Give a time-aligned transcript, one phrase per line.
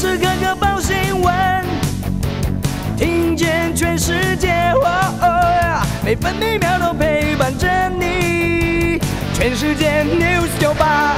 [0.00, 1.62] 时刻刻报新闻，
[2.96, 4.88] 听见全世界，哦
[5.20, 8.98] 哦，每分每秒都陪伴着你。
[9.34, 11.16] 全世界 News 九八。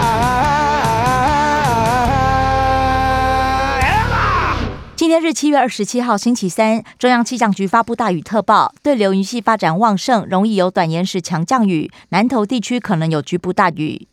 [4.97, 6.83] 今天是七月二十七号，星期三。
[6.99, 14.09] 中央气象局发布大雨特报，对流云系发展旺盛，容易有短延时强降雨，南投地区可能有局部大雨。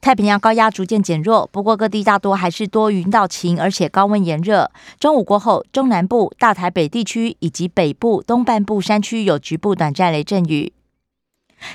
[0.00, 4.70] 太平洋高压逐渐减弱，不过各地大多还是多云到晴，而且高温炎热。
[4.98, 10.72] 中午过后，中南部、大台北地区以及北部东半部山区有局部短暂雷阵雨。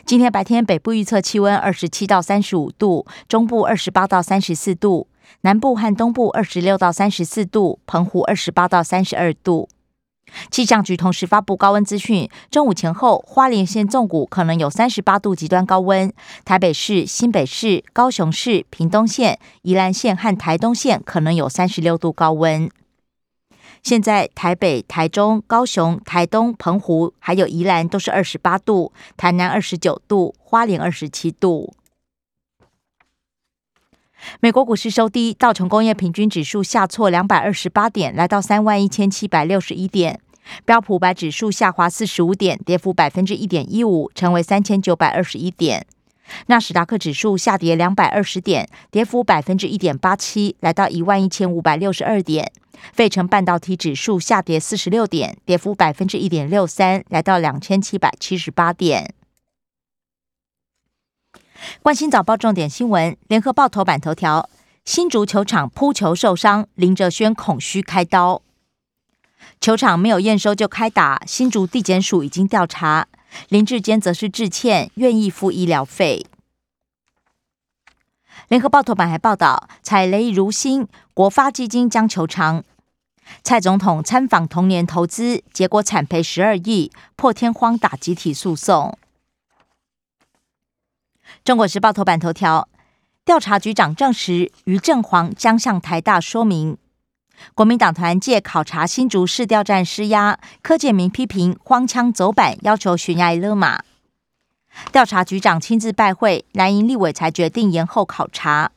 [0.06, 5.08] 今天白天，北部预测气温二十七到三十五度，中部二十八到三十四度。
[5.42, 9.68] 南部和东部二十六到三十四度，澎湖二十八到三十二度。
[10.52, 16.10] 气象局同时发布高温资讯：中午前后，花莲县纵谷可能有三十八度极端高温；
[16.46, 22.70] 台北市、新北市、高雄市、屏东县、宜兰县和台东县可能有三十六度高温。
[23.82, 31.74] 现在台北、台中、高雄、台东、澎湖还有宜兰都是二十八度，台南二十九度，花莲二十七度。
[34.40, 40.16] 美国股市收低，道琼工业平均指数下挫两百二十八点，来到三万一千七百六十一点；
[40.66, 45.82] 标普白指数下滑四十五点，跌幅百分之一点一五，成为三千九百二十一点；
[46.48, 52.46] 纳斯达克指数下跌两百二十点，跌幅百分之一点八七，来到一万一千五百六十二点；
[52.94, 59.14] 费城半导体指数下跌四十六点，跌幅百分之一点六三，来到两千七百七十八点。
[61.82, 64.50] 关心早报重点新闻，联合报头版头条：
[64.86, 68.42] 新竹球场扑球受伤，林哲轩恐需开刀。
[69.60, 73.08] 球场没有验收就开打，新竹地检署已经调查。
[73.50, 76.26] 林志坚则是致歉，愿意付医疗费。
[78.48, 82.64] 联合报头版还报道：踩雷如新，国发基金将求偿。
[83.42, 88.98] 蔡总统参访同年投资，结果惨赔十二亿，破天荒打集体诉讼。
[91.44, 92.68] 中国时报头版头条：
[93.26, 96.78] 调查局长证实，于正煌将向台大说明。
[97.56, 103.84] 国民党团借考察新竹市调站施压，柯建铭批评荒腔走板，要求悬崖勒马。
[104.92, 108.72] 调查局长亲自拜会，蓝营立委才决定延后考察。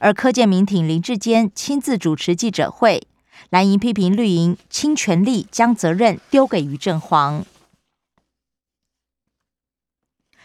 [0.00, 3.06] 而柯建铭挺林志坚亲自主持记者会，
[3.50, 7.44] 蓝营批评绿营倾全力将责任丢给于正煌。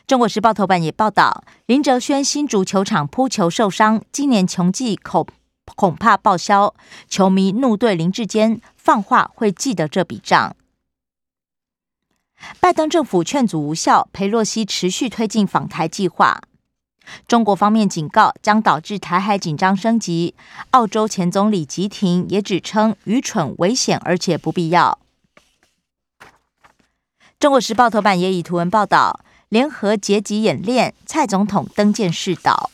[0.06, 5.26] 中国时报头版也报道，林哲轩新足球场扑球受伤，今年球季恐
[5.76, 6.76] 恐怕报销。
[7.08, 10.56] 球迷怒对林志坚放话会记得这笔账。
[12.60, 16.42] 拜登政府劝阻无效，裴洛西持续推进访台计划。
[17.26, 20.36] 中国方面警告将导致台海紧张升级。
[20.72, 25.00] 澳洲前总理吉廷也指称愚蠢、危险而且不必要。
[27.40, 29.22] 中国时报头版也以图文报道。
[29.54, 32.72] 联合结集演练，蔡总统登舰视导。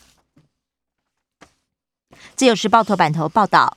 [2.38, 3.75] 自由时报头版头报道，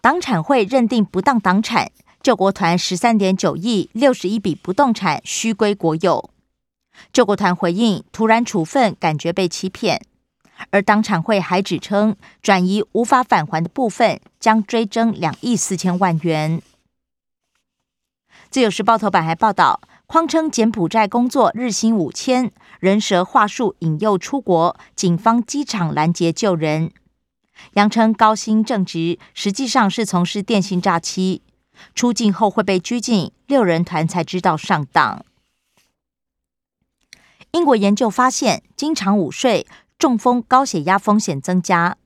[0.00, 6.30] 党产会认定不当党产，救国团十三点九亿六十一笔不动产须归国有。
[7.12, 10.04] 救国团回应，突然处分，感觉被欺骗。
[10.70, 16.60] 而党产会还指称，转移无法返还的部分，将追征两亿四千万元。
[18.50, 19.80] 自由时报头版还报道。
[20.12, 22.50] 谎称柬埔寨工作日薪五千，
[22.80, 26.90] 人蛇话术引诱出国，警方机场拦截救人。
[27.74, 31.42] 扬称高薪正职，实际上是从事电信诈欺。
[31.94, 35.24] 出境后会被拘禁，六人团才知道上当。
[37.52, 39.64] 英国研究发现，经常午睡，
[39.96, 41.96] 中风、高血压风险增加。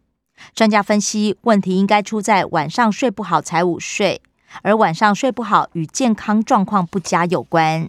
[0.55, 4.21] 专家分析，问题应该出在晚上睡不好才午睡。
[4.63, 7.89] 而晚上睡不好与健康状况不佳有关。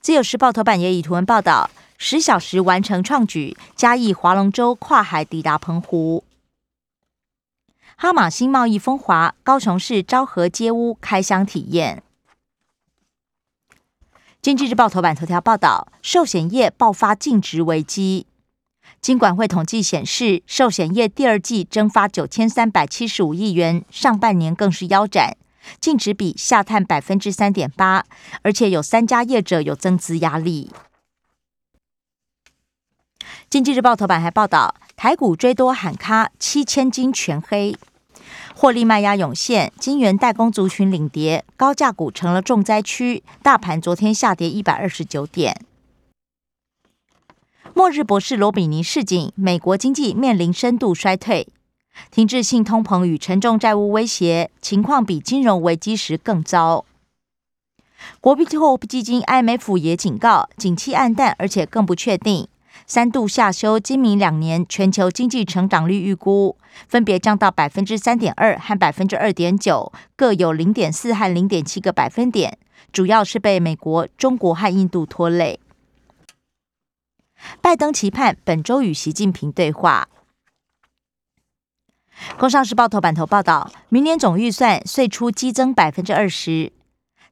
[0.00, 6.24] 自由时报头版也以图文报道：十小时完成创举，嘉义划龙舟跨海抵达澎湖。
[7.96, 12.02] 哈马新贸易风华，高雄市昭和街屋开箱体验。
[14.40, 18.26] 经济日报头版头条报道：寿险业爆发净值危机。
[19.00, 25.36] 金管会统计显示，寿险业第二季蒸发九千三百七十五亿元，上半年更是腰斩，
[25.80, 28.04] 净值比下探百分之三点八，
[28.42, 30.70] 而且有三家业者有增资压力。
[33.48, 37.74] 经济日报头版还报道，台股追多喊卡，七千金全黑，
[38.54, 45.67] 获利卖压涌现，晶圆代工族群领跌，高价股成了重灾区，大盘昨天下跌一百二十九点。
[47.78, 51.46] 末日博士罗比尼示警，美国经济面临深度衰退。
[52.10, 56.84] 停滞性通膨与沉重债务威胁，情况比金融危机时更糟。
[58.20, 62.48] 国际货币基金 IMF 也警告，景气黯淡，而且更不确定，
[62.84, 66.56] 三度下修今明两年全球经济成长率预估，
[66.88, 72.58] 分别降到百分之三点二和百分之二点九，各有零点四和零点七个百分点，
[72.90, 75.60] 主要是被美国、中国和印度拖累。
[77.60, 80.08] 拜登期盼本周与习近平对话。
[82.36, 86.72] 工商时报头版头报道，明年总预算税出激增百分之二十，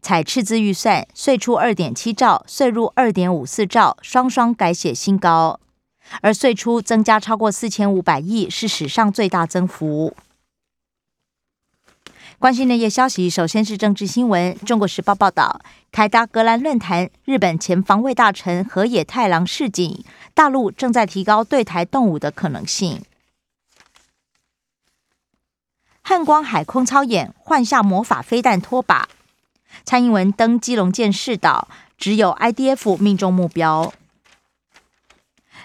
[0.00, 5.58] 采赤字预算税出二点七兆，税入二点五四兆，双双改写新高。
[6.20, 10.16] 而税出增加超过四千五百亿，是史上最大增幅。
[12.38, 14.54] 关心内页消息，首先是政治新闻。
[14.58, 15.58] 中国时报报道，
[15.90, 20.04] 凯达格兰论坛，日本前防卫大臣河野太郎示警，
[20.34, 23.00] 大陆正在提高对台动武的可能性。
[26.02, 29.08] 汉光海空操演换下魔法飞弹拖把，
[29.84, 33.94] 蔡英文登基隆舰试岛，只有 IDF 命中目标。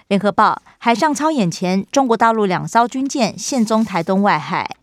[0.07, 4.77] 联合报海上操演前，中国大陆两艘军舰现踪台东外海。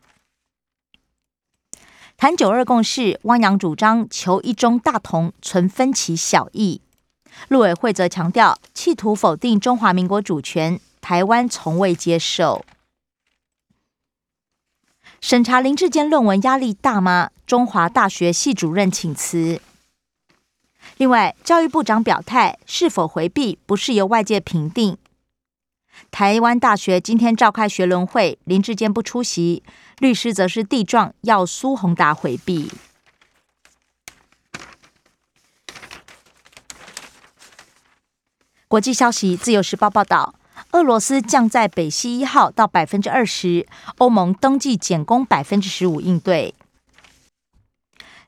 [2.21, 6.81] 谈九二共识，汪洋主张求一中大同，存分歧小异。
[7.47, 12.65] 陆委会则强调，企图否定中华民国主权，台湾从未接受。
[15.21, 17.31] 审查林志坚论文压力大吗？
[17.47, 19.61] 中华大学系主任请辞。
[20.97, 24.99] 另外，教育部长表态，是否回避不是由外界评定。
[26.19, 29.63] 台湾大学今天召开学伦会，林志坚不出席，
[30.01, 32.73] 律师则是递状要苏宏达回避。
[38.67, 40.35] 国际消息，《自由时报》报道，
[40.73, 43.69] 俄罗斯降在北溪一号到百分之二十，
[43.99, 46.53] 欧盟登记减工百分之十五应对。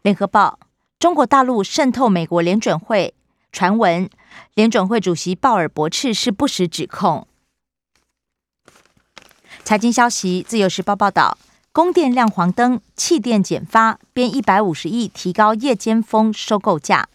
[0.02, 0.60] 联合报，
[1.00, 3.12] 中国大陆渗透美国联准会，
[3.50, 4.08] 传闻
[4.54, 7.26] 联准会主席鲍尔驳斥是不实指控。
[9.64, 11.38] 财经消息，《自由时报》报道，
[11.72, 17.08] 供电亮黄灯，气电减发，编一百五十亿提高夜间风收购价。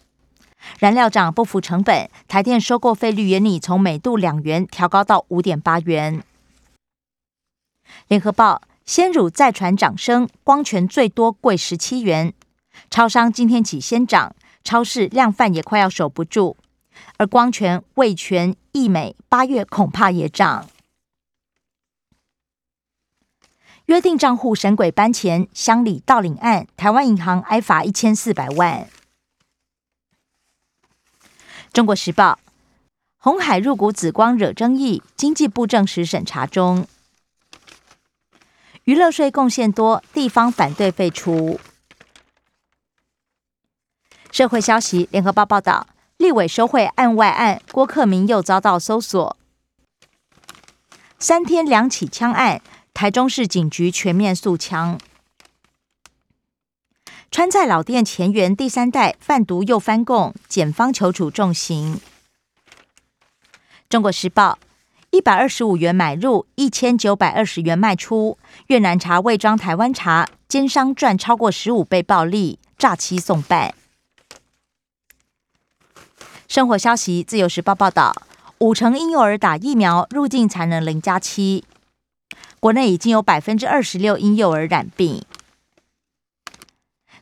[0.78, 6.22] 燃料涨不符成本，台电收购费率也拟从每度两元调高到五点八元。
[8.08, 12.32] 联合报，鲜乳再传涨升，光泉最多贵十七元。
[12.90, 14.34] 超商今天起先涨，
[14.64, 16.56] 超市量贩也快要守不住，
[17.18, 20.66] 而光泉、味全、益美八月恐怕也涨。
[23.86, 28.88] 约定账户神鬼搬钱，乡里盗领案，台湾银行挨罚一千四百万。
[31.72, 32.40] 中国时报：
[33.16, 36.88] 红海入股紫光惹争议，经济部证实审查中。
[38.84, 41.60] 娱乐税贡献多，地方反对废除。
[44.32, 45.86] 社会消息：联合报报道，
[46.16, 49.36] 立委收贿案外案，郭克明又遭到搜索。
[51.20, 52.60] 三天两起枪案。
[52.96, 54.98] 台中市警局全面肃枪，
[57.30, 62.00] 川菜老店前缘第三代贩毒又翻供，检方求处重刑。
[63.90, 64.58] 中国时报：
[65.10, 68.38] 一百二十五元买入，一千九百二十元卖出，
[68.68, 73.74] 越南茶伪装台湾茶，奸商赚超过十五倍暴利，诈欺送办。
[76.48, 78.16] 生活消息：自由时报报道，
[78.60, 81.62] 五成婴幼儿打疫苗入境才能零加七。
[82.60, 85.22] 国内已经有百分之二十六婴幼儿染病。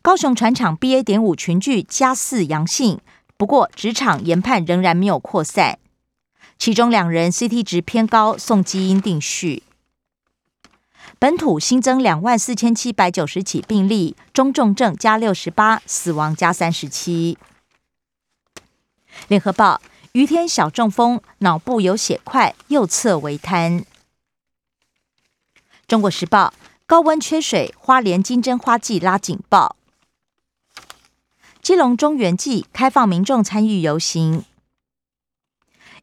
[0.01, 1.03] 高雄船厂 BA.
[1.03, 3.01] 点五群聚加四阳性，
[3.37, 5.79] 不过职场研判仍然没有扩散。
[6.59, 9.63] 其中两人 CT 值偏高，送基因定序。
[11.19, 17.39] 本土新增两万四千七百九十起病例，中重症加六十八，死亡加三十七。
[19.29, 19.81] 联合报：
[20.13, 23.85] 于天小中风，脑部有血块，右侧为瘫。
[25.87, 26.55] 中国时报：
[26.87, 29.77] 高温缺水，花莲金针花季拉警报。
[31.61, 34.45] 基隆中元祭开放民众参与游行。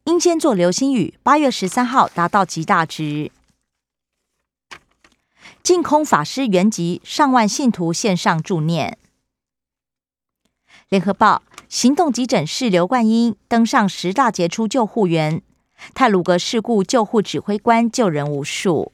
[0.04, 3.32] 英仙座流星雨八月十三号达到极大值。
[5.64, 9.00] 净空法师圆寂，上万信徒线上助念。
[10.90, 15.42] 联合报：行动急诊室刘冠英登上十大杰出救护员。
[15.96, 18.92] 泰鲁格事故救护指挥官救人无数。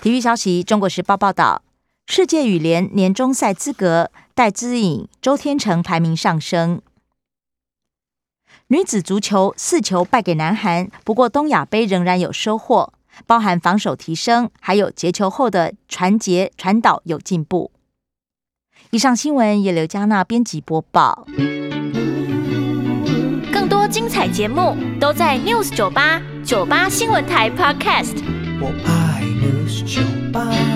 [0.00, 1.60] 体育消息：中国时报报道，
[2.06, 6.80] 世界羽联年终赛资格，戴资颖、周天成排名上升。
[8.68, 12.94] 女子足球四球败给南韩，不过东亚杯仍然有收获。
[13.26, 17.70] 包含防守提升，还有截球后的传截传导有进步。
[18.92, 21.26] 以上新闻由刘嘉娜编辑播报。
[23.52, 28.16] 更多精彩节目都在 News 九八九八新闻台 Podcast。
[28.62, 28.99] 我爱
[29.84, 30.69] 酒吧。